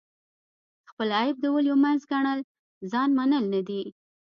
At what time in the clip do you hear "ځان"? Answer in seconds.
2.91-3.09